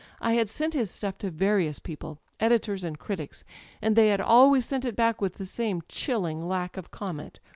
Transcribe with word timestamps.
I 0.19 0.33
had 0.33 0.49
sent 0.49 0.73
his 0.73 0.89
stuff 0.89 1.19
to 1.19 1.29
various 1.29 1.77
people 1.77 2.15
â€" 2.39 2.45
editors 2.45 2.83
and 2.83 2.97
critics 2.97 3.43
â€" 3.43 3.51
and 3.83 3.95
they 3.95 4.07
had 4.07 4.19
always 4.19 4.65
sent 4.65 4.83
it 4.83 4.95
back 4.95 5.21
with 5.21 5.35
the 5.35 5.45
same 5.45 5.83
chilling 5.89 6.43
lack 6.43 6.75
of 6.75 6.89
comment. 6.89 7.39